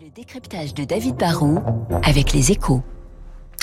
[0.00, 1.60] Le décryptage de David Barrault
[2.04, 2.82] avec les échos.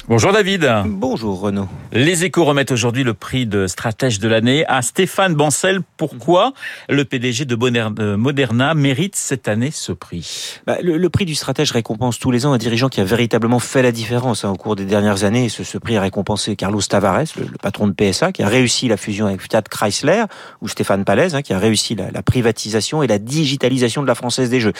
[0.08, 0.69] Bonjour David.
[0.85, 1.67] Bonjour Renaud.
[1.92, 5.79] Les échos remettent aujourd'hui le prix de stratège de l'année à Stéphane Bancel.
[5.98, 6.54] Pourquoi
[6.90, 10.60] le PDG de Moderna mérite cette année ce prix?
[10.68, 13.58] Bah, le, le, prix du stratège récompense tous les ans un dirigeant qui a véritablement
[13.58, 15.49] fait la différence hein, au cours des dernières années.
[15.49, 18.88] Ce, ce prix a récompensé Carlos Tavares, le, le, patron de PSA, qui a réussi
[18.88, 20.26] la fusion avec Fiat Chrysler,
[20.62, 24.16] ou Stéphane Palaise, hein, qui a réussi la, la, privatisation et la digitalisation de la
[24.16, 24.73] Française des Jeux.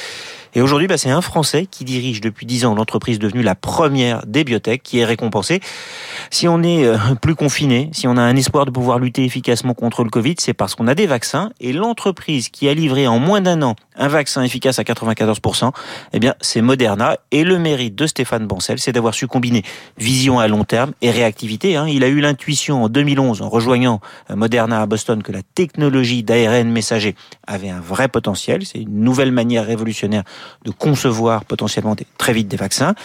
[0.58, 4.26] Et aujourd'hui, bah, c'est un Français qui dirige depuis dix ans l'entreprise devenue la première
[4.26, 5.60] des biotech, qui est récompensé.
[6.32, 9.74] Si on est euh, plus confiné, si on a un espoir de pouvoir lutter efficacement
[9.74, 13.20] contre le Covid, c'est parce qu'on a des vaccins et l'entreprise qui a livré en
[13.20, 15.72] moins d'un an un vaccin efficace à 94%,
[16.14, 17.18] eh bien, c'est Moderna.
[17.32, 19.64] Et le mérite de Stéphane Bancel, c'est d'avoir su combiner
[19.98, 21.76] vision à long terme et réactivité.
[21.76, 21.88] Hein.
[21.88, 26.24] Il a eu l'intuition en 2011, en rejoignant euh, Moderna à Boston, que la technologie
[26.24, 27.16] d'ARN messager
[27.48, 28.66] avait un vrai potentiel.
[28.66, 30.24] C'est une nouvelle manière révolutionnaire
[30.64, 32.96] de concevoir potentiellement très vite des vaccins.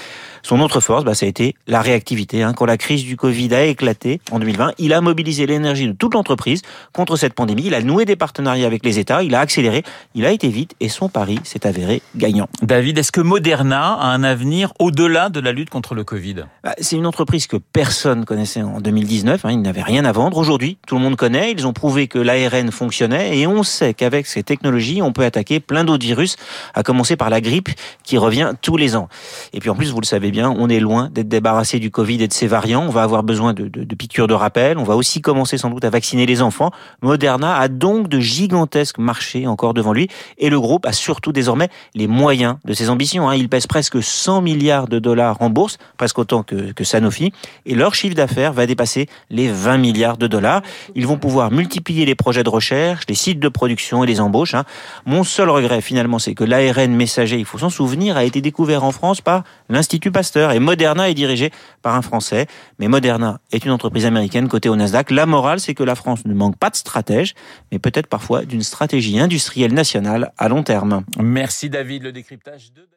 [0.42, 2.42] Son autre force, bah, ça a été la réactivité.
[2.42, 2.54] Hein.
[2.54, 6.14] Quand la crise du Covid a éclaté en 2020, il a mobilisé l'énergie de toute
[6.14, 7.64] l'entreprise contre cette pandémie.
[7.66, 9.82] Il a noué des partenariats avec les États, il a accéléré,
[10.14, 12.48] il a été vite et son pari s'est avéré gagnant.
[12.62, 16.46] David, est-ce que Moderna a un avenir au-delà de la lutte contre le Covid?
[16.64, 19.44] Bah, C'est une entreprise que personne connaissait en 2019.
[19.44, 19.50] Hein.
[19.52, 20.36] Ils n'avaient rien à vendre.
[20.38, 21.52] Aujourd'hui, tout le monde connaît.
[21.52, 25.60] Ils ont prouvé que l'ARN fonctionnait et on sait qu'avec ces technologies, on peut attaquer
[25.60, 26.36] plein d'autres virus,
[26.74, 27.70] à commencer par la grippe
[28.04, 29.08] qui revient tous les ans.
[29.52, 32.22] Et puis en plus, vous le savez bien, on est loin d'être débarrassé du Covid
[32.22, 32.84] et de ses variants.
[32.86, 34.78] On va avoir besoin de, piqûres de rappel.
[34.78, 36.70] On va aussi commencer sans doute à vacciner les enfants.
[37.02, 40.08] Moderna a donc de gigantesques marchés encore devant lui
[40.38, 43.28] et le groupe a surtout désormais les moyens de ses ambitions.
[43.28, 43.36] Hein.
[43.36, 47.32] Il pèse presque 100 milliards de dollars en bourse, presque autant que, que Sanofi,
[47.66, 50.62] et leur chiffre d'affaires va dépasser les 20 milliards de dollars.
[50.94, 54.54] Ils vont pouvoir multiplier les projets de recherche, les sites de production et les embauches.
[54.54, 54.64] Hein.
[55.06, 58.92] Mon seul regret finalement, c'est que l'ARN il faut s'en souvenir, a été découvert en
[58.92, 61.50] France par l'Institut Pasteur et Moderna est dirigé
[61.82, 62.46] par un Français.
[62.78, 65.10] Mais Moderna est une entreprise américaine cotée au Nasdaq.
[65.10, 67.34] La morale, c'est que la France ne manque pas de stratège,
[67.72, 71.04] mais peut-être parfois d'une stratégie industrielle nationale à long terme.
[71.18, 72.90] Merci David, le décryptage de